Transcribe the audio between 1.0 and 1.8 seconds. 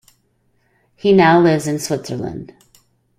now lives in